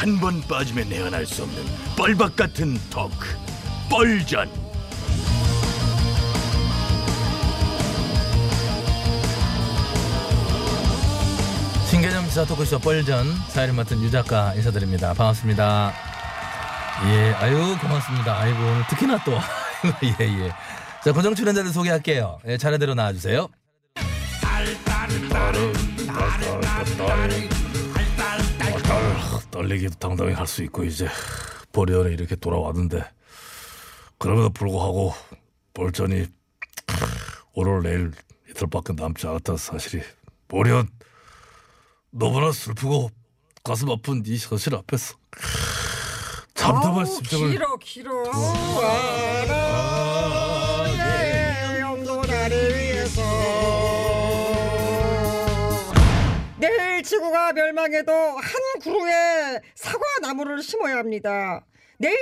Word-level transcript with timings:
한 0.00 0.18
번 0.18 0.40
빠지면 0.48 0.88
내안할 0.88 1.26
수 1.26 1.42
없는 1.42 1.62
뻘박 1.94 2.34
같은 2.34 2.78
토크 2.88 3.36
뻘전 3.90 4.48
신개념 11.88 12.24
시사 12.26 12.44
토크쇼 12.44 12.78
뻘전 12.78 13.26
사회를 13.48 13.74
맡은 13.74 14.00
유 14.02 14.10
작가 14.10 14.54
인사드립니다. 14.54 15.12
반갑습니다. 15.12 15.92
예, 17.06 17.32
아유 17.40 17.76
고맙습니다. 17.80 18.38
아이고 18.38 18.58
오늘 18.58 18.86
특히나 18.88 19.22
또 19.24 19.32
예, 20.04 20.24
예. 20.44 20.52
자 21.04 21.12
고정 21.12 21.34
출연자들 21.34 21.72
소개할게요. 21.72 22.38
예, 22.46 22.56
차례대로 22.56 22.94
나와주세요. 22.94 23.48
떨리기도 29.50 29.94
당당히 29.98 30.32
할 30.32 30.46
수 30.46 30.62
있고 30.64 30.84
이제 30.84 31.08
보리언에 31.72 32.12
이렇게 32.12 32.36
돌아왔는데 32.36 33.04
그럼에도 34.18 34.50
불구하고 34.50 35.14
볼전이 35.74 36.26
오늘 37.54 37.82
내일 37.82 38.12
이틀밖에 38.50 38.92
남지 38.94 39.26
않았다는 39.26 39.56
사실이 39.58 40.02
보리언 40.48 40.88
너무나 42.10 42.50
슬프고 42.52 43.10
가슴 43.62 43.90
아픈 43.90 44.22
이 44.26 44.36
현실 44.38 44.74
앞에서 44.74 45.14
잠잠한 46.54 47.06
심정을 47.06 47.50
길어 47.50 47.76
길어 47.78 48.24
지구가 57.20 57.52
멸망해도 57.52 58.12
한 58.12 58.52
그루의 58.82 59.60
사과 59.74 60.00
나무를 60.22 60.62
심어야 60.62 60.96
합니다 60.96 61.64
내일 61.98 62.16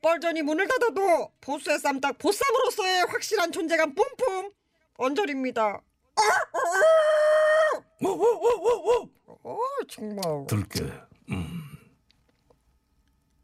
뻘전이 0.00 0.42
문을 0.42 0.68
닫아도 0.68 1.32
보수의 1.40 1.78
쌈딱 1.80 2.18
보쌈으로서의 2.18 3.06
확실한 3.06 3.50
존재감 3.50 3.94
뿜뿜 3.94 4.52
언저립니다 4.98 5.80
어 9.42 9.50
정말 9.88 10.24
들게 10.48 10.80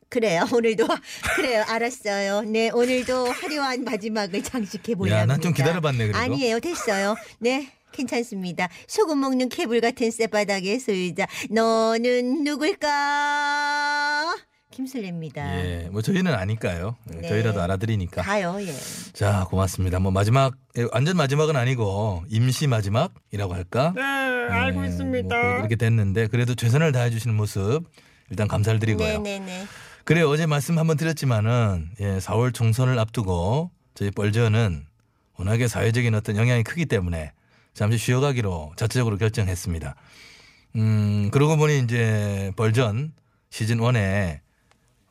그래요. 0.08 0.44
오늘도 0.52 0.88
그래요. 1.36 1.62
알았어요. 1.68 2.42
네, 2.42 2.68
오늘도 2.70 3.26
화려한 3.30 3.84
마지막을 3.84 4.42
장식해 4.42 4.96
보려 4.96 5.12
야, 5.12 5.18
합니다. 5.20 5.34
난좀 5.34 5.52
기다려봤네, 5.52 5.98
그래도. 5.98 6.18
아니에요. 6.18 6.58
됐어요. 6.58 7.14
네. 7.38 7.72
괜찮습니다. 7.92 8.68
소금 8.86 9.20
먹는 9.20 9.48
개불 9.48 9.80
같은 9.80 10.10
쌔바닥의 10.10 10.78
소유자. 10.80 11.26
너는 11.50 12.44
누굴까? 12.44 14.36
김슬래입니다. 14.70 15.64
예, 15.64 15.88
뭐 15.90 16.00
저희는 16.00 16.32
아니까요. 16.32 16.96
예, 17.14 17.20
네. 17.20 17.28
저희라도 17.28 17.60
알아들으니까. 17.60 18.22
가요. 18.22 18.56
예. 18.60 18.72
자, 19.12 19.44
고맙습니다. 19.50 19.98
뭐 19.98 20.12
마지막 20.12 20.54
예, 20.78 20.86
완전 20.92 21.16
마지막은 21.16 21.56
아니고 21.56 22.22
임시 22.28 22.66
마지막이라고 22.68 23.52
할까? 23.54 23.92
네 23.96 24.00
알고 24.02 24.84
예, 24.84 24.88
있습니다 24.88 25.36
뭐 25.36 25.58
이렇게 25.58 25.76
됐는데 25.76 26.28
그래도 26.28 26.54
최선을 26.54 26.92
다해 26.92 27.10
주시는 27.10 27.36
모습 27.36 27.82
일단 28.30 28.46
감사를 28.48 28.78
드리고요. 28.78 29.20
네 29.22 29.38
네 29.38 29.38
네. 29.40 29.66
그래 30.04 30.22
어제 30.22 30.46
말씀 30.46 30.78
한번 30.78 30.96
드렸지만은 30.96 31.90
예, 32.00 32.18
4월 32.18 32.54
총선을 32.54 32.98
앞두고 32.98 33.70
저희 33.94 34.10
뻘전은 34.12 34.86
워낙에 35.36 35.66
사회적인 35.68 36.14
어떤 36.14 36.36
영향이 36.36 36.62
크기 36.62 36.86
때문에 36.86 37.32
잠시 37.74 37.98
쉬어가기로 37.98 38.72
자체적으로 38.76 39.16
결정했습니다. 39.16 39.94
음 40.76 41.30
그러고 41.32 41.56
보니 41.56 41.80
이제 41.80 42.52
벌전 42.56 43.12
시즌 43.50 43.78
1의 43.78 44.40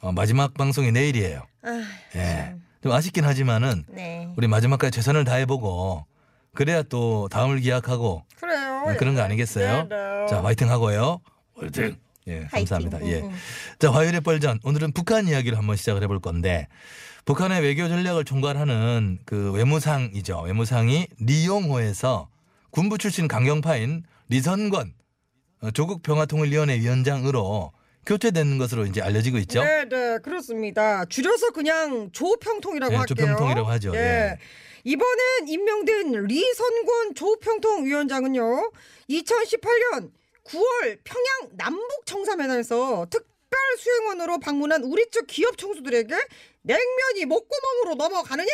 어, 0.01 0.11
마지막 0.11 0.53
방송이 0.53 0.91
내일이에요. 0.91 1.41
아, 1.63 1.83
예. 2.15 2.55
좀 2.81 2.93
아쉽긴 2.93 3.25
하지만은 3.25 3.83
네. 3.89 4.29
우리 4.37 4.47
마지막까지 4.47 4.95
최선을 4.95 5.25
다해보고 5.25 6.05
그래야 6.53 6.81
또 6.83 7.27
다음을 7.29 7.59
기약하고 7.59 8.23
그래요 8.39 8.85
네, 8.87 8.95
그런 8.95 9.15
거 9.15 9.21
아니겠어요? 9.21 9.87
네, 9.89 9.95
네. 9.95 10.27
자 10.29 10.41
화이팅 10.43 10.69
하고요. 10.69 11.19
화이팅. 11.57 11.97
예, 12.27 12.45
감사합니다. 12.51 12.97
화이팅. 12.99 13.11
예. 13.11 13.19
음, 13.21 13.25
음. 13.29 13.35
자 13.79 13.91
화요일의 13.91 14.21
뻘전 14.21 14.59
오늘은 14.63 14.93
북한 14.93 15.27
이야기를 15.27 15.57
한번 15.57 15.75
시작을 15.75 16.01
해볼 16.03 16.21
건데 16.21 16.67
북한의 17.25 17.61
외교 17.61 17.87
전략을 17.87 18.23
총괄하는 18.23 19.19
그 19.25 19.51
외무상이죠. 19.51 20.41
외무상이 20.41 21.07
리용호에서 21.19 22.29
군부 22.71 22.97
출신 22.97 23.27
강경파인 23.27 24.03
리선권 24.29 24.93
어, 25.61 25.71
조국 25.71 26.03
평화통일위원회 26.03 26.79
위원장으로 26.79 27.71
교체되는 28.05 28.57
것으로 28.57 28.85
이제 28.85 29.01
알려지고 29.01 29.37
있죠. 29.39 29.63
네, 29.63 29.85
네, 29.87 30.17
그렇습니다. 30.19 31.05
줄여서 31.05 31.51
그냥 31.51 32.09
조평통이라고 32.11 32.91
네, 32.91 32.97
할게요. 32.97 33.15
조평통이라고 33.15 33.67
하죠. 33.69 33.91
네. 33.91 33.99
예. 33.99 34.37
이번엔 34.85 35.47
임명된 35.47 36.25
리선권 36.25 37.15
조평통 37.15 37.85
위원장은요, 37.85 38.71
2018년 39.09 40.11
9월 40.45 40.99
평양 41.03 41.49
남북 41.57 42.05
정상회담에서 42.05 43.07
특별 43.09 43.59
수행원으로 43.77 44.39
방문한 44.39 44.83
우리 44.83 45.09
쪽 45.11 45.27
기업 45.27 45.57
총수들에게 45.57 46.15
냉면이 46.61 47.25
목구멍으로 47.25 47.95
넘어가느냐? 47.95 48.49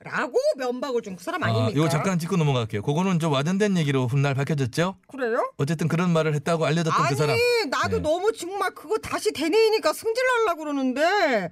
라고 0.00 0.38
면박을 0.58 1.00
준 1.02 1.16
그 1.16 1.24
사람 1.24 1.42
아, 1.44 1.46
아닙니까? 1.46 1.70
이거 1.74 1.88
잠깐 1.88 2.18
짚고 2.18 2.36
넘어갈게요. 2.36 2.82
그거는 2.82 3.18
좀 3.20 3.32
와전된 3.32 3.78
얘기로 3.78 4.06
훗날 4.06 4.34
밝혀졌죠. 4.34 4.96
그래요? 5.06 5.50
어쨌든 5.56 5.88
그런 5.88 6.10
말을 6.12 6.34
했다고 6.34 6.66
알려졌던 6.66 7.00
아니 7.06 7.14
그 7.14 7.16
사람. 7.16 7.36
나도 7.70 7.96
네. 7.96 8.02
너무 8.02 8.32
정말 8.32 8.70
그거 8.74 8.98
다시 8.98 9.32
대내이니까 9.32 9.92
승질하려고 9.92 10.58
그러는데 10.58 11.50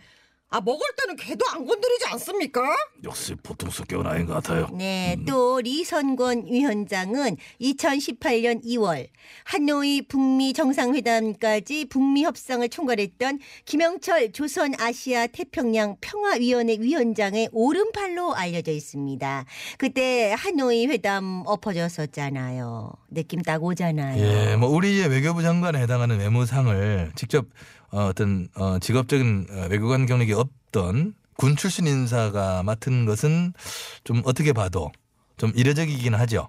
아 0.53 0.61
먹을 0.61 0.87
때는 1.01 1.17
걔도 1.17 1.47
안 1.51 1.65
건드리지 1.65 2.05
않습니까? 2.13 2.61
역시 3.05 3.35
보통 3.43 3.71
성격은 3.71 4.07
아닌 4.07 4.27
것 4.27 4.35
같아요 4.35 4.69
네, 4.75 5.17
또 5.27 5.61
리선권 5.63 6.45
위원장은 6.47 7.39
2018년 7.61 8.63
2월 8.63 9.09
하노이 9.45 10.03
북미 10.03 10.53
정상회담까지 10.53 11.87
북미 11.87 12.25
협상을 12.25 12.69
총괄했던 12.69 13.39
김영철 13.65 14.33
조선 14.33 14.75
아시아 14.79 15.27
태평양 15.27 15.97
평화위원회 16.03 16.77
위원장의 16.81 17.49
오른팔로 17.53 18.35
알려져 18.35 18.73
있습니다. 18.73 19.45
그때 19.79 20.35
하노이 20.37 20.87
회담 20.87 21.43
엎어졌었잖아요. 21.47 22.93
느낌 23.11 23.43
딱 23.43 23.63
오잖아요. 23.65 24.23
예, 24.23 24.57
뭐 24.57 24.69
우리의 24.69 25.09
외교부 25.09 25.43
장관에 25.43 25.81
해당하는 25.81 26.19
외무상을 26.19 27.13
직접 27.15 27.47
어, 27.93 28.07
어떤 28.07 28.49
어, 28.57 28.79
직업적인 28.79 29.47
어, 29.51 29.67
외교관 29.71 30.07
경력이 30.07 30.33
없던 30.33 31.15
군 31.37 31.57
출신 31.57 31.87
인사가 31.87 32.63
맡은 32.63 33.05
것은 33.05 33.53
좀 34.05 34.23
어떻게 34.25 34.53
봐도 34.53 34.91
좀 35.37 35.53
이례적이긴 35.55 36.15
하죠. 36.15 36.49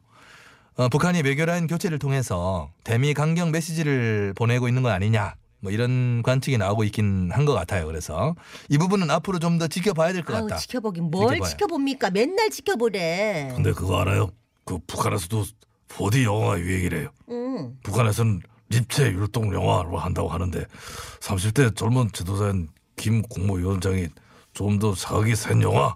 어, 0.75 0.89
북한이 0.89 1.21
외교라인 1.21 1.67
교체를 1.67 1.99
통해서 1.99 2.71
대미 2.83 3.13
강경 3.13 3.51
메시지를 3.51 4.33
보내고 4.35 4.67
있는 4.67 4.81
거 4.83 4.89
아니냐. 4.89 5.35
뭐 5.61 5.71
이런 5.71 6.23
관측이 6.23 6.57
나오고 6.57 6.83
있긴 6.85 7.29
한 7.31 7.45
것 7.45 7.53
같아요. 7.53 7.85
그래서 7.87 8.35
이 8.69 8.77
부분은 8.77 9.09
앞으로 9.11 9.39
좀 9.39 9.57
더 9.59 9.67
지켜봐야 9.67 10.11
될 10.11 10.23
것 10.23 10.33
같다. 10.33 10.57
지켜보긴 10.57 11.09
뭘 11.11 11.35
지켜봐요. 11.35 11.49
지켜봅니까? 11.49 12.09
맨날 12.11 12.49
지켜보래. 12.49 13.51
근데 13.55 13.71
그거 13.71 13.99
알아요? 14.01 14.29
그 14.65 14.79
북한에서도 14.87 15.45
4D 15.89 16.23
영화가 16.23 16.59
유행이래요 16.59 17.09
응. 17.29 17.75
북한에서는 17.83 18.41
립체 18.73 19.05
율동 19.05 19.53
영화로 19.53 19.97
한다고 19.97 20.29
하는데 20.29 20.65
30대 21.19 21.75
젊은 21.75 22.09
지도자인 22.13 22.69
김 22.95 23.21
국무위원장이 23.23 24.07
좀 24.53 24.79
더 24.79 24.93
자극이 24.93 25.35
센 25.35 25.61
영화의 25.61 25.93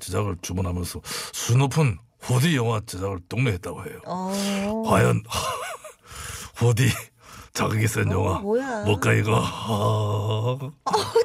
제작을 0.00 0.36
주문하면서 0.42 1.00
수 1.32 1.56
높은 1.56 1.96
4D 2.22 2.54
영화 2.56 2.80
제작을 2.84 3.20
독려했다고 3.28 3.84
해요. 3.84 4.00
어. 4.06 4.82
과연 4.86 5.22
4D 6.56 6.88
자극이 7.54 7.86
센 7.88 8.10
영화 8.10 8.38
뭐야? 8.40 8.84
뭘까 8.84 9.12
이거? 9.12 9.36
아, 9.36 9.40
어, 9.72 10.72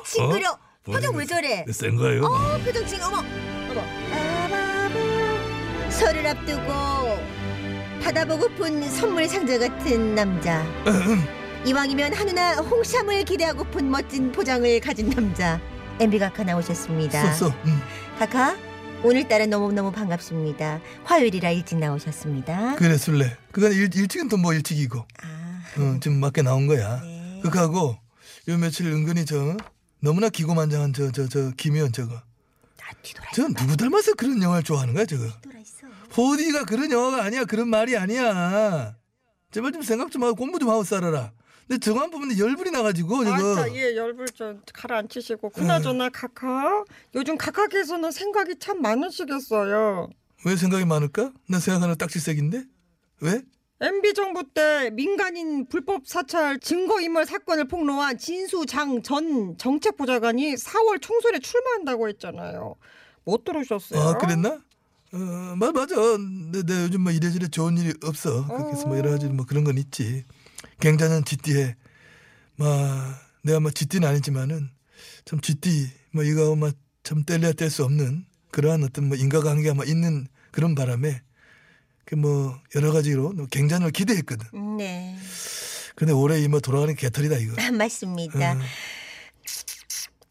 징그려. 0.06 0.52
어? 0.52 0.58
표정 0.86 1.16
왜 1.16 1.26
저래? 1.26 1.66
센 1.72 1.96
거예요? 1.96 2.24
어, 2.26 2.58
표정 2.64 2.86
지금 2.86 3.08
어머, 3.08 3.18
어머. 3.72 3.82
설을 5.90 6.28
앞두고 6.28 6.62
받아보고픈 8.06 8.88
선물 8.92 9.28
상자 9.28 9.58
같은 9.58 10.14
남자. 10.14 10.64
이왕이면 11.66 12.14
한우나 12.14 12.54
홍삼을 12.58 13.24
기대하고픈 13.26 13.90
멋진 13.90 14.32
포장을 14.32 14.80
가진 14.80 15.10
남자. 15.10 15.60
MB 16.00 16.20
각하 16.20 16.44
나오셨습니다. 16.44 17.34
쏘쏘. 17.34 17.54
음. 17.66 17.82
각하, 18.20 18.56
오늘따라 19.04 19.48
너무너무 19.48 19.92
반갑습니다. 19.92 20.82
화요일이라 21.04 21.50
일찍 21.50 21.80
나오셨습니다. 21.80 22.76
그래 22.76 22.96
술래. 22.98 23.36
그건 23.52 23.72
일, 23.72 23.90
일찍은 23.96 24.30
또 24.30 24.38
뭐 24.38 24.54
일찍이고. 24.54 25.00
아, 25.24 25.62
어, 25.80 25.98
지금 26.00 26.20
맞게 26.20 26.44
나온 26.44 26.68
거야. 26.68 27.02
네. 27.02 27.40
그거하고 27.42 27.98
요 28.50 28.58
며칠 28.60 28.86
은근히 28.86 29.26
저 29.26 29.58
너무나 30.00 30.30
기고만장한 30.30 30.94
저 30.94 31.12
저 31.12 31.28
저 31.28 31.50
김희연 31.58 31.92
저거. 31.92 32.22
뒤돌아 33.02 33.26
저 33.34 33.48
누구 33.48 33.76
닮아서 33.76 34.14
그런 34.14 34.42
영화를 34.44 34.62
좋아하는 34.64 34.94
거야 34.94 35.06
저거. 35.08 35.24
뒤돌아 35.42 35.60
있어. 35.60 35.88
4D가 36.16 36.66
그런 36.66 36.92
영화가 36.92 37.24
아니야. 37.24 37.44
그런 37.44 37.68
말이 37.70 37.98
아니야. 37.98 38.96
제발 39.52 39.72
좀 39.74 39.82
생각 39.82 40.12
좀 40.12 40.24
하고 40.24 40.36
공부 40.36 40.60
좀 40.60 40.70
하고 40.70 40.84
살아라. 40.84 41.34
근데 41.68 41.80
정한 41.80 42.10
부분에 42.10 42.38
열불이 42.38 42.72
나가지고 42.72 43.26
저거. 43.26 43.52
아따 43.54 43.76
예 43.76 43.96
열불 43.96 44.28
좀 44.28 44.62
가라앉히시고 44.74 45.50
그나저나 45.50 46.10
카카 46.10 46.86
요즘 47.16 47.38
카카에서는 47.38 48.12
생각이 48.12 48.60
참 48.60 48.82
많으시겠어요. 48.82 50.10
왜 50.46 50.56
생각이 50.56 50.86
많을까? 50.86 51.32
나 51.50 51.60
생각하는 51.60 51.96
딱지색인데 51.98 52.64
왜? 53.22 53.42
MB 53.82 54.14
정부 54.14 54.44
때 54.54 54.90
민간인 54.94 55.68
불법 55.68 56.08
사찰 56.08 56.60
증거인멸 56.60 57.26
사건을 57.26 57.68
폭로한 57.68 58.18
진수장 58.18 59.02
전 59.02 59.58
정책보좌관이 59.58 60.56
4월 60.56 61.02
총선에 61.02 61.40
출마한다고 61.40 62.08
했잖아요. 62.10 62.76
못 63.26 63.44
들으셨어요? 63.44 64.00
아 64.00 64.18
그랬나? 64.18 64.60
어, 65.16 65.56
맞 65.56 65.72
맞아. 65.74 65.96
내, 66.52 66.62
내 66.64 66.84
요즘 66.84 67.02
뭐 67.02 67.12
이래저래 67.12 67.48
좋은 67.48 67.78
일이 67.78 67.94
없어. 68.04 68.46
그래서 68.48 68.88
뭐 68.88 68.98
여러 68.98 69.12
가지 69.12 69.28
뭐 69.28 69.46
그런 69.46 69.64
건 69.64 69.78
있지. 69.78 70.26
굉장한 70.82 71.24
쥐띠에, 71.24 71.76
뭐 72.58 72.68
내가 73.44 73.60
뭐 73.62 73.72
쥐띠는 73.72 74.08
아니지만은 74.08 74.70
참 75.24 75.40
쥐띠 75.40 75.90
뭐 76.12 76.24
이거 76.24 76.56
뭐참 76.56 77.24
뗄래야 77.26 77.54
뗄 77.54 77.70
수 77.70 77.84
없는 77.86 78.26
그러한 78.52 78.84
어떤 78.84 79.08
뭐 79.08 79.16
인과관계가 79.18 79.74
뭐 79.76 79.86
있는 79.86 80.28
그런 80.52 80.76
바람에 80.76 81.22
그 82.06 82.16
뭐 82.16 82.60
여러 82.76 82.92
가지로 82.92 83.32
뭐 83.34 83.48
굉장을 83.50 83.90
기대했거든. 83.92 84.78
네, 84.78 85.18
근데 85.96 86.12
올해 86.14 86.40
이 86.42 86.48
뭐 86.48 86.60
돌아가는 86.60 86.94
개털이다 86.96 87.38
이거. 87.38 87.56
맞습니다. 87.74 88.52
어, 88.54 88.60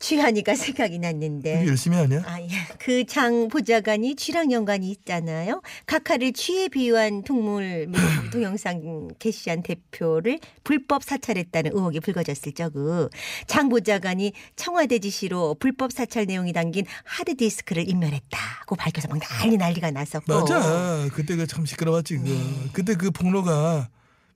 취한이가 0.08 0.54
생각이 0.54 0.98
났는데. 0.98 1.66
열심히 1.66 1.96
하냐? 1.96 2.22
아, 2.26 2.38
예. 2.42 2.48
그 2.78 3.04
장 3.06 3.48
보좌관이 3.48 4.16
쥐랑 4.16 4.52
연관이 4.52 4.90
있잖아요. 4.90 5.62
카카를 5.86 6.32
쥐에 6.34 6.68
비유한 6.68 7.22
동물 7.22 7.86
물 7.88 8.00
동영상 8.30 9.08
게시한 9.18 9.62
대표를 9.62 10.40
불법 10.62 11.04
사찰했다는 11.04 11.70
의혹이 11.74 12.00
불거졌을 12.00 12.52
적우 12.52 13.08
장 13.46 13.68
보좌관이 13.70 14.32
청와대 14.56 14.98
지시로 14.98 15.54
불법 15.58 15.92
사찰 15.92 16.26
내용이 16.26 16.52
담긴 16.52 16.84
하드디스크를 17.04 17.88
인멸했다고 17.88 18.76
밝혀서 18.76 19.08
막 19.08 19.18
난리 19.20 19.56
난리가 19.56 19.90
났었고 19.90 20.40
맞아. 20.40 21.08
그때가 21.14 21.46
참 21.46 21.64
시끄러웠지. 21.64 22.18
그거. 22.18 22.30
그때 22.74 22.94
그 22.94 23.10
폭로가 23.10 23.88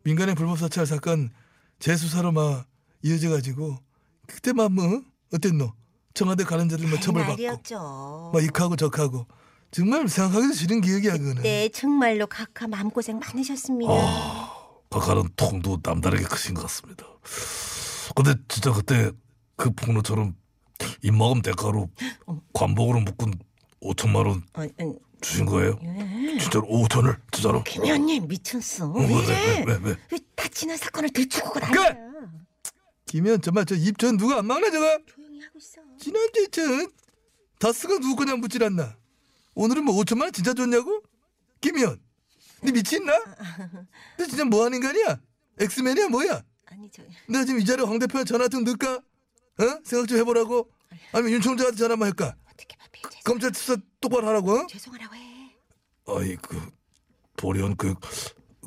민간의 0.04 0.34
불법 0.34 0.58
사찰 0.58 0.86
사건 0.86 1.28
재수사로 1.78 2.32
막 2.32 2.66
이어져 3.02 3.28
가지고 3.30 3.76
그때 4.26 4.52
막 4.54 4.70
뭐 4.70 5.02
어땠노? 5.32 5.72
청와대 6.14 6.44
가는 6.44 6.68
자들 6.68 6.86
뭐 6.88 6.98
처벌받고. 6.98 8.30
막 8.32 8.42
이하고 8.42 8.76
저하고 8.76 9.26
정말 9.70 10.08
생각하기도 10.08 10.54
싫은 10.54 10.80
기억이야 10.80 11.12
그거는. 11.18 11.42
네, 11.42 11.68
정말로 11.68 12.26
카카 12.26 12.66
마음고생 12.66 13.18
많으셨습니다. 13.18 13.92
각하는 14.90 15.28
통도 15.36 15.78
남다르게 15.82 16.24
크신 16.24 16.54
것 16.54 16.62
같습니다. 16.62 17.04
근데 18.16 18.34
진짜 18.48 18.72
그때 18.72 19.12
그 19.56 19.70
폭로처럼 19.70 20.34
입막음 21.02 21.42
대가로 21.42 21.90
관복으로 22.54 23.00
묶은 23.00 23.32
5천만 23.82 24.26
원 24.26 24.42
어, 24.54 24.62
어, 24.62 24.94
주신 25.20 25.44
거예요? 25.46 25.78
예. 25.84 26.38
진짜로 26.38 26.66
5천을 26.66 27.16
진짜로? 27.30 27.62
김 27.64 27.84
의원님 27.84 28.26
미쳤어. 28.28 28.86
어, 28.86 28.98
왜 28.98 29.06
왜? 29.06 29.24
왜, 29.26 29.64
왜, 29.66 29.78
왜? 29.82 29.96
왜 30.10 30.18
다치는 30.34 30.76
사건을 30.76 31.10
들추고 31.10 31.50
그래! 31.50 31.68
김현 33.06 33.40
정말 33.40 33.64
저 33.66 33.74
입전 33.74 34.16
누가 34.16 34.38
안 34.38 34.46
막나 34.46 34.70
저거? 34.70 34.98
조용히 35.58 35.88
하고 35.88 35.96
있어. 35.96 35.96
지난주에 35.98 36.46
저 36.50 36.90
다스가 37.58 37.98
누구 37.98 38.16
그냥 38.16 38.40
묻질 38.40 38.62
않나? 38.64 38.96
오늘은 39.54 39.84
뭐 39.84 39.94
5천만 39.96 40.22
원 40.22 40.32
진짜 40.32 40.54
줬냐고? 40.54 41.02
김현, 41.60 42.00
니 42.62 42.72
미친나? 42.72 43.12
너 44.16 44.26
진짜 44.26 44.44
뭐하는 44.44 44.76
인간이야? 44.78 45.20
엑스맨이야 45.58 46.08
뭐야? 46.08 46.42
아니 46.66 46.88
저 46.90 47.02
내가 47.28 47.44
지금 47.44 47.60
이 47.60 47.64
자리에 47.64 47.84
황 47.84 47.98
대표한테 47.98 48.28
전화 48.28 48.48
좀 48.48 48.62
넣을까? 48.64 48.94
어? 48.96 49.80
생각 49.84 50.06
좀 50.06 50.18
해보라고? 50.18 50.70
아니면 51.12 51.32
윤 51.32 51.40
총장한테 51.40 51.76
전화 51.76 51.92
한번 51.94 52.06
할까? 52.06 52.36
어떻게 52.46 52.76
봐비 52.76 53.02
죄송, 53.02 53.20
검찰 53.24 53.52
수사 53.54 53.76
똑바로 54.00 54.28
하라고? 54.28 54.52
어? 54.52 54.66
죄송하라고 54.68 55.14
해. 55.16 55.56
아이 56.06 56.36
그 56.36 56.70
보리언 57.36 57.76
그 57.76 57.94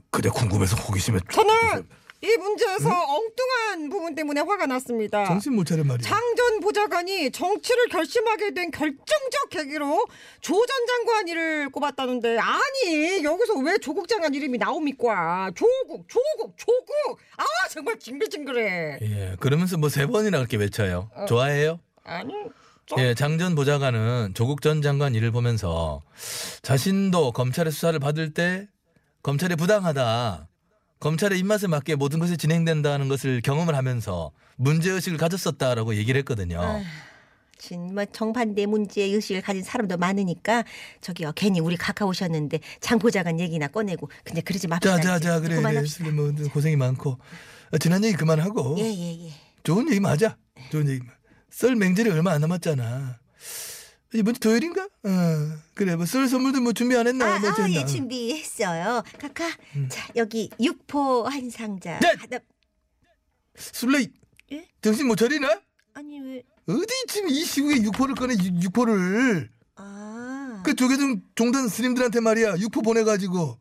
그냥 0.09 0.33
궁금해서 0.33 0.75
호기심에 0.75 1.19
저는 1.31 1.87
이 2.23 2.37
문제에서 2.37 2.87
엉뚱한 2.89 3.89
부분 3.89 4.13
때문에 4.13 4.41
화가 4.41 4.67
났습니다. 4.67 5.25
정신 5.25 5.55
못 5.55 5.65
차려 5.65 5.83
말이야. 5.83 6.07
장전 6.07 6.59
보좌관이 6.59 7.31
정치를 7.31 7.87
결심하게 7.89 8.53
된 8.53 8.69
결정적 8.69 9.49
계기로 9.49 10.05
조 10.41 10.65
전 10.65 10.85
장관 10.87 11.27
이를 11.27 11.69
꼽았다는데 11.69 12.37
아니 12.37 13.23
여기서 13.23 13.55
왜 13.59 13.77
조국 13.79 14.07
장관 14.07 14.33
이름이 14.35 14.57
나옵니까? 14.59 15.51
조국 15.55 16.07
조국 16.07 16.53
조국 16.57 17.19
아 17.37 17.43
정말 17.71 17.97
징글징글해. 17.99 18.99
예, 19.01 19.35
그러면서 19.39 19.77
뭐 19.77 19.89
세 19.89 20.05
번이나 20.05 20.37
그렇게 20.37 20.57
외쳐요. 20.57 21.09
좋아해요? 21.27 21.79
아니 22.03 22.31
좀 22.85 22.99
예, 22.99 23.13
장전 23.15 23.55
보좌관은 23.55 24.33
조국 24.35 24.61
전 24.61 24.81
장관 24.83 25.15
일을 25.15 25.31
보면서 25.31 26.01
자신도 26.61 27.31
검찰의 27.31 27.71
수사를 27.71 27.97
받을 27.99 28.33
때 28.33 28.67
검찰이 29.23 29.55
부당하다. 29.55 30.47
검찰의 31.01 31.39
입맛에 31.39 31.67
맞게 31.67 31.95
모든 31.95 32.19
것이 32.19 32.37
진행된다는 32.37 33.09
것을 33.09 33.41
경험을 33.41 33.75
하면서 33.75 34.31
문제의식을 34.57 35.17
가졌었다라고 35.17 35.95
얘기를 35.95 36.17
했거든요. 36.19 36.81
정말 37.57 38.07
정반대 38.11 38.65
문제 38.67 39.03
의식을 39.03 39.41
가진 39.41 39.63
사람도 39.63 39.97
많으니까 39.97 40.63
저기요 41.01 41.33
괜히 41.35 41.59
우리 41.59 41.75
가까 41.75 42.05
오셨는데 42.05 42.59
장 42.79 42.97
보좌관 42.97 43.39
얘기나 43.39 43.67
꺼내고 43.67 44.09
근데 44.23 44.41
그러지 44.41 44.67
맙시다. 44.67 44.97
자, 44.97 45.01
자, 45.01 45.17
이제. 45.17 45.27
자, 45.27 45.39
그래, 45.39 45.61
그래. 45.61 45.83
그래, 45.99 46.11
뭐 46.11 46.31
고생이 46.53 46.75
많고 46.75 47.17
어, 47.71 47.77
지난 47.77 48.03
얘기 48.03 48.15
그만하고 48.15 48.77
예예 48.79 49.27
예. 49.27 49.31
좋은 49.63 49.89
얘기 49.89 49.99
맞아. 49.99 50.37
좋은 50.71 50.87
얘기. 50.87 51.05
썰 51.49 51.75
맹절이 51.75 52.09
얼마 52.11 52.31
안 52.31 52.41
남았잖아. 52.41 53.19
이번 54.13 54.33
주 54.33 54.39
토요일인가? 54.41 54.83
어, 54.83 55.09
그래, 55.73 55.95
뭐썰 55.95 56.27
선물도 56.27 56.59
뭐 56.61 56.73
준비 56.73 56.97
안 56.97 57.07
했나? 57.07 57.35
아, 57.35 57.39
뭐 57.39 57.49
아. 57.49 57.69
예, 57.71 57.85
준비했어요. 57.85 59.03
카카, 59.19 59.47
자 59.89 60.07
여기 60.17 60.49
육포 60.59 61.23
한 61.27 61.49
상자. 61.49 61.97
네! 61.99 62.13
하나, 62.17 62.39
술래 63.55 64.05
예? 64.51 64.67
정신 64.81 65.07
못 65.07 65.15
차리나? 65.15 65.61
아니 65.93 66.19
왜? 66.19 66.43
어디 66.67 66.87
지금 67.07 67.29
이 67.29 67.43
시국에 67.45 67.81
육포를 67.83 68.15
꺼내 68.15 68.33
육- 68.33 68.63
육포를 68.63 69.49
아, 69.75 70.61
그 70.65 70.75
조계종 70.75 71.21
종단 71.35 71.67
스님들한테 71.69 72.19
말이야 72.19 72.57
육포 72.57 72.81
보내가지고 72.81 73.57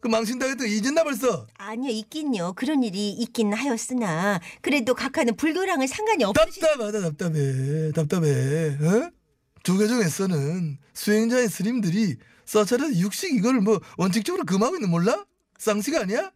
그 0.00 0.08
망신당했던 0.08 0.66
거 0.66 0.72
잊었나 0.72 1.04
벌써 1.04 1.46
아니요 1.54 1.90
있긴요. 1.92 2.54
그런 2.54 2.82
일이 2.82 3.10
있긴 3.12 3.52
하였으나 3.52 4.40
그래도 4.60 4.94
카카는 4.94 5.36
불교랑은 5.36 5.86
상관이 5.86 6.24
없으시. 6.24 6.60
답답하다 6.60 7.00
답답해 7.02 7.92
답답해 7.92 8.76
어? 8.80 9.10
조계종에서는 9.62 10.78
수행자의 10.94 11.48
스님들이 11.48 12.16
사찰에서 12.44 12.96
육식 12.98 13.34
이걸 13.34 13.60
뭐 13.60 13.80
원칙적으로 13.96 14.44
금하고 14.44 14.76
있는 14.76 14.90
몰라? 14.90 15.24
쌍시가 15.58 16.00
아니야? 16.02 16.30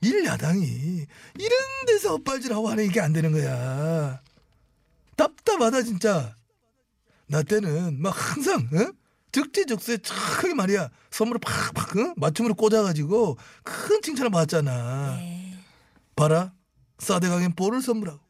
일야당이 0.00 1.06
이런 1.38 1.58
데서 1.86 2.14
엇발질하고 2.14 2.68
하는 2.68 2.84
이게 2.84 3.00
안 3.00 3.12
되는 3.12 3.30
거야 3.32 4.20
답답하다 5.16 5.82
진짜 5.82 6.34
나 7.28 7.42
때는 7.42 8.00
막 8.02 8.10
항상 8.10 8.68
어? 8.72 8.92
적재적소에 9.30 9.98
착하게 9.98 10.54
말이야 10.54 10.90
선물을 11.10 11.40
팍팍 11.40 11.96
어? 11.96 12.14
맞춤으로 12.16 12.54
꽂아가지고 12.54 13.38
큰 13.62 14.02
칭찬을 14.02 14.30
받았잖아 14.30 15.16
네. 15.16 15.58
봐라 16.16 16.52
사대강엔 16.98 17.54
볼을 17.54 17.80
선물하고 17.80 18.20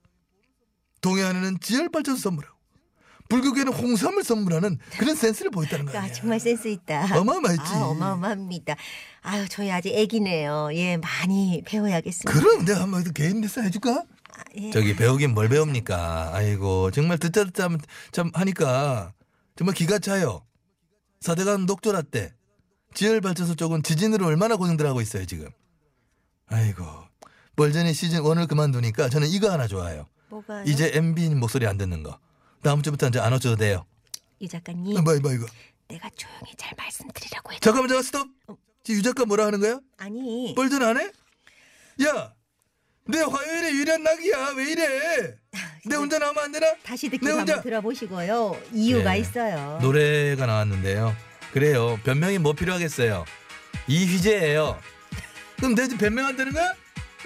동해안에는 1.00 1.58
지열 1.60 1.88
발전소 1.88 2.20
선물하고 2.20 2.51
불교계는 3.32 3.72
홍삼을 3.72 4.24
선물하는 4.24 4.78
그런 4.98 5.14
센스를 5.14 5.50
보였다는 5.50 5.86
거야 5.86 6.02
아, 6.02 6.12
정말 6.12 6.38
센스 6.38 6.68
있다. 6.68 7.18
어마어마했지. 7.18 7.62
아, 7.64 7.86
어마어마합니다. 7.86 8.76
아유, 9.22 9.48
저희 9.48 9.70
아직 9.70 9.94
애기네요. 9.94 10.68
예, 10.74 10.98
많이 10.98 11.62
배워야겠습니다. 11.64 12.30
그럼 12.30 12.66
내가 12.66 12.82
한번 12.82 13.10
개인 13.14 13.40
레슨 13.40 13.64
해줄까? 13.64 14.04
아, 14.36 14.42
예. 14.56 14.70
저기 14.70 14.94
배우긴 14.94 15.32
뭘 15.32 15.48
배웁니까? 15.48 16.32
아이고 16.34 16.90
정말 16.90 17.16
듣자 17.16 17.44
듣자 17.44 17.64
하면 17.64 17.80
참 18.10 18.30
하니까 18.34 19.14
정말 19.56 19.74
기가 19.74 19.98
차요. 19.98 20.44
사대강 21.20 21.64
녹조라 21.64 22.02
때 22.02 22.34
지열 22.92 23.22
발전소 23.22 23.54
쪽은 23.54 23.82
지진으로 23.82 24.26
얼마나 24.26 24.56
고생들 24.56 24.86
하고 24.86 25.00
있어요 25.00 25.24
지금. 25.24 25.48
아이고 26.48 26.84
멀전히 27.56 27.94
시즌 27.94 28.20
1을 28.20 28.46
그만두니까 28.46 29.08
저는 29.08 29.28
이거 29.28 29.50
하나 29.50 29.66
좋아요. 29.66 30.06
뭐가요? 30.28 30.64
이제 30.66 30.90
MB님 30.92 31.40
목소리 31.40 31.66
안 31.66 31.78
듣는 31.78 32.02
거. 32.02 32.18
다음 32.62 32.82
주부터 32.82 33.08
이제 33.08 33.18
안 33.18 33.32
어쩌도 33.32 33.56
돼요. 33.56 33.84
유 34.40 34.48
작가님, 34.48 35.02
뭐 35.04 35.14
이거 35.14 35.32
이거. 35.32 35.46
내가 35.88 36.08
조용히 36.16 36.52
잘 36.56 36.72
말씀드리라고 36.76 37.52
했. 37.52 37.60
잠깐만 37.60 37.88
잠깐 37.88 38.02
스톱. 38.02 38.28
지금 38.84 38.98
유 38.98 39.02
작가 39.02 39.24
뭐라 39.24 39.46
하는 39.46 39.60
거야? 39.60 39.80
아니, 39.98 40.54
뻘전 40.56 40.82
안 40.82 40.98
해? 41.00 41.10
야, 42.04 42.32
내 43.06 43.18
화요일에 43.20 43.72
유일한 43.72 44.02
낙이야. 44.02 44.48
왜 44.56 44.72
이래? 44.72 45.34
내 45.84 45.96
혼자 45.96 46.18
나오면 46.18 46.44
안 46.44 46.52
되나? 46.52 46.74
다시 46.84 47.08
듣기 47.10 47.24
내 47.24 47.32
혼자- 47.32 47.54
한번 47.54 47.62
들어보시고요. 47.62 48.60
이유가 48.72 49.16
예. 49.16 49.20
있어요. 49.20 49.78
노래가 49.82 50.46
나왔는데요. 50.46 51.14
그래요. 51.52 51.98
변명이 52.04 52.38
뭐 52.38 52.52
필요하겠어요. 52.52 53.24
이휘재예요. 53.88 54.78
그럼 55.56 55.74
내집 55.74 55.98
변명한다는 55.98 56.52
거야? 56.52 56.72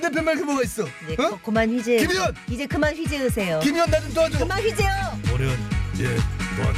내그 0.00 0.42
뭐가 0.44 0.62
있어? 0.62 0.84
이제 1.04 1.14
어? 1.22 1.30
거- 1.30 1.40
그만 1.42 1.68
휘재. 1.70 1.96
김희연! 1.98 2.34
이제 2.50 2.66
그만 2.66 2.94
휘재으세요. 2.94 3.60
김희연 3.60 3.90
나좀 3.90 4.12
도와줘. 4.14 4.38
그만 4.38 4.60
휘재요. 4.62 4.90
오련 5.32 5.50
예 5.98 6.16
또한 6.56 6.74